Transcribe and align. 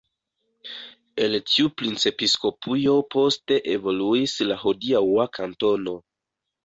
El 1.25 1.35
tiu 1.49 1.69
princepiskopujo 1.81 2.95
poste 3.17 3.59
evoluis 3.77 4.35
la 4.53 4.61
hodiaŭa 4.67 5.31
kantono. 5.41 5.95